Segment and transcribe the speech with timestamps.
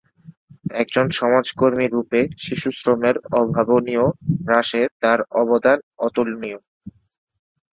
[0.73, 4.05] একজন সমাজকর্মী রূপে শিশুশ্রমের অভাবনীয়
[4.41, 5.77] হ্রাসে তাঁর অবদান
[5.99, 6.59] অতুলনীয়।